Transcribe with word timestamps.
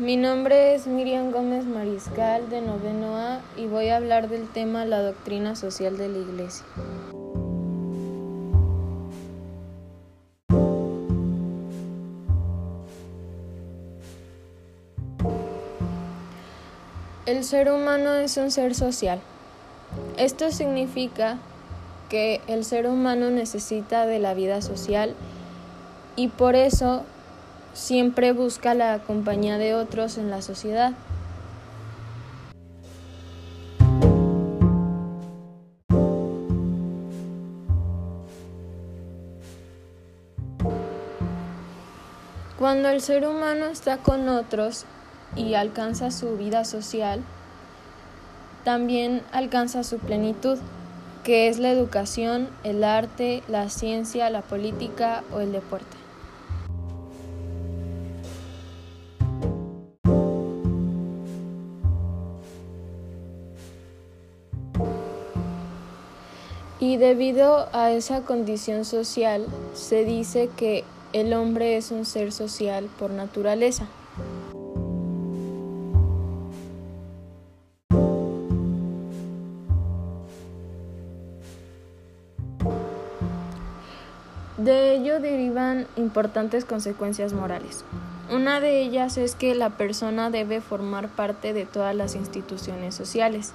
Mi 0.00 0.16
nombre 0.16 0.74
es 0.74 0.86
Miriam 0.86 1.30
Gómez 1.30 1.66
Mariscal 1.66 2.48
de 2.48 2.62
Noveno 2.62 3.38
y 3.58 3.66
voy 3.66 3.88
a 3.88 3.98
hablar 3.98 4.30
del 4.30 4.48
tema 4.48 4.86
la 4.86 5.02
doctrina 5.02 5.54
social 5.54 5.98
de 5.98 6.08
la 6.08 6.16
Iglesia. 6.16 6.64
El 17.26 17.44
ser 17.44 17.70
humano 17.70 18.14
es 18.14 18.38
un 18.38 18.50
ser 18.50 18.74
social. 18.74 19.20
Esto 20.16 20.50
significa 20.50 21.36
que 22.08 22.40
el 22.46 22.64
ser 22.64 22.86
humano 22.86 23.28
necesita 23.28 24.06
de 24.06 24.18
la 24.18 24.32
vida 24.32 24.62
social 24.62 25.14
y 26.16 26.28
por 26.28 26.56
eso 26.56 27.04
siempre 27.72 28.32
busca 28.32 28.74
la 28.74 28.98
compañía 29.00 29.58
de 29.58 29.74
otros 29.74 30.18
en 30.18 30.30
la 30.30 30.42
sociedad. 30.42 30.92
Cuando 42.58 42.90
el 42.90 43.00
ser 43.00 43.26
humano 43.26 43.66
está 43.66 43.96
con 43.96 44.28
otros 44.28 44.84
y 45.34 45.54
alcanza 45.54 46.10
su 46.10 46.36
vida 46.36 46.66
social, 46.66 47.22
también 48.64 49.22
alcanza 49.32 49.82
su 49.82 49.98
plenitud, 49.98 50.58
que 51.24 51.48
es 51.48 51.58
la 51.58 51.70
educación, 51.70 52.50
el 52.62 52.84
arte, 52.84 53.42
la 53.48 53.70
ciencia, 53.70 54.28
la 54.28 54.42
política 54.42 55.24
o 55.32 55.40
el 55.40 55.52
deporte. 55.52 56.09
Y 66.80 66.96
debido 66.96 67.68
a 67.74 67.90
esa 67.90 68.22
condición 68.22 68.86
social, 68.86 69.46
se 69.74 70.06
dice 70.06 70.48
que 70.56 70.82
el 71.12 71.34
hombre 71.34 71.76
es 71.76 71.90
un 71.90 72.06
ser 72.06 72.32
social 72.32 72.88
por 72.98 73.10
naturaleza. 73.10 73.86
De 84.56 84.94
ello 84.94 85.20
derivan 85.20 85.86
importantes 85.96 86.64
consecuencias 86.64 87.34
morales. 87.34 87.84
Una 88.30 88.60
de 88.60 88.80
ellas 88.80 89.18
es 89.18 89.34
que 89.34 89.54
la 89.54 89.70
persona 89.70 90.30
debe 90.30 90.62
formar 90.62 91.08
parte 91.08 91.52
de 91.52 91.66
todas 91.66 91.94
las 91.94 92.14
instituciones 92.14 92.94
sociales. 92.94 93.52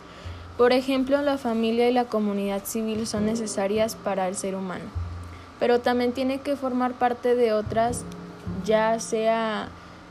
Por 0.58 0.72
ejemplo, 0.72 1.22
la 1.22 1.38
familia 1.38 1.90
y 1.90 1.94
la 1.94 2.06
comunidad 2.06 2.64
civil 2.64 3.08
son 3.08 3.26
necesarias 3.26 3.98
para 3.98 4.30
el 4.30 4.36
ser 4.36 4.56
humano, 4.56 4.86
pero 5.60 5.82
también 5.82 6.14
tiene 6.14 6.40
que 6.40 6.56
formar 6.56 6.94
parte 6.94 7.36
de 7.36 7.52
otras, 7.52 8.06
ya 8.64 8.98
sea 9.02 9.68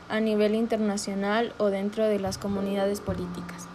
a 0.07 0.19
nivel 0.19 0.53
internacional 0.53 1.53
o 1.57 1.71
dentro 1.71 2.05
de 2.05 2.19
las 2.19 2.37
comunidades 2.37 3.01
políticas. 3.01 3.67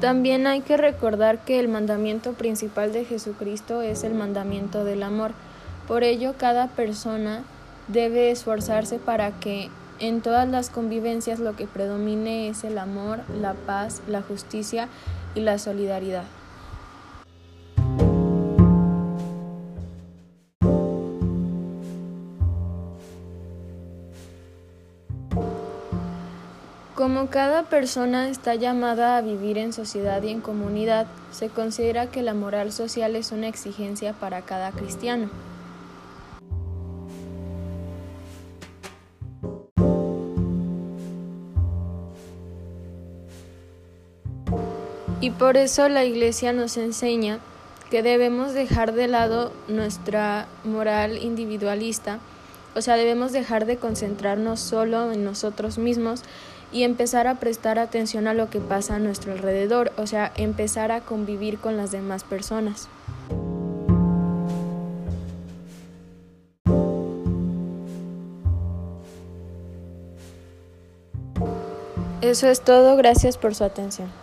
También 0.00 0.46
hay 0.46 0.62
que 0.62 0.78
recordar 0.78 1.44
que 1.44 1.60
el 1.60 1.68
mandamiento 1.68 2.32
principal 2.32 2.90
de 2.94 3.04
Jesucristo 3.04 3.82
es 3.82 4.02
el 4.02 4.14
mandamiento 4.14 4.82
del 4.82 5.02
amor. 5.02 5.32
Por 5.90 6.04
ello, 6.04 6.34
cada 6.38 6.68
persona 6.68 7.42
debe 7.88 8.30
esforzarse 8.30 9.00
para 9.00 9.32
que 9.40 9.70
en 9.98 10.20
todas 10.20 10.48
las 10.48 10.70
convivencias 10.70 11.40
lo 11.40 11.56
que 11.56 11.66
predomine 11.66 12.48
es 12.48 12.62
el 12.62 12.78
amor, 12.78 13.22
la 13.40 13.54
paz, 13.54 14.00
la 14.06 14.22
justicia 14.22 14.86
y 15.34 15.40
la 15.40 15.58
solidaridad. 15.58 16.22
Como 26.94 27.30
cada 27.30 27.64
persona 27.64 28.28
está 28.28 28.54
llamada 28.54 29.16
a 29.16 29.22
vivir 29.22 29.58
en 29.58 29.72
sociedad 29.72 30.22
y 30.22 30.28
en 30.28 30.40
comunidad, 30.40 31.08
se 31.32 31.48
considera 31.48 32.06
que 32.06 32.22
la 32.22 32.34
moral 32.34 32.70
social 32.70 33.16
es 33.16 33.32
una 33.32 33.48
exigencia 33.48 34.12
para 34.12 34.42
cada 34.42 34.70
cristiano. 34.70 35.28
Y 45.20 45.30
por 45.30 45.58
eso 45.58 45.88
la 45.88 46.04
Iglesia 46.04 46.54
nos 46.54 46.78
enseña 46.78 47.40
que 47.90 48.02
debemos 48.02 48.54
dejar 48.54 48.92
de 48.92 49.06
lado 49.06 49.52
nuestra 49.68 50.46
moral 50.64 51.18
individualista, 51.18 52.20
o 52.74 52.80
sea, 52.80 52.96
debemos 52.96 53.32
dejar 53.32 53.66
de 53.66 53.76
concentrarnos 53.76 54.60
solo 54.60 55.12
en 55.12 55.24
nosotros 55.24 55.76
mismos 55.76 56.22
y 56.72 56.84
empezar 56.84 57.26
a 57.26 57.34
prestar 57.34 57.78
atención 57.78 58.28
a 58.28 58.34
lo 58.34 58.48
que 58.48 58.60
pasa 58.60 58.94
a 58.94 58.98
nuestro 58.98 59.32
alrededor, 59.32 59.92
o 59.96 60.06
sea, 60.06 60.32
empezar 60.36 60.92
a 60.92 61.00
convivir 61.00 61.58
con 61.58 61.76
las 61.76 61.90
demás 61.90 62.24
personas. 62.24 62.88
Eso 72.22 72.48
es 72.48 72.60
todo, 72.60 72.96
gracias 72.96 73.36
por 73.36 73.54
su 73.54 73.64
atención. 73.64 74.19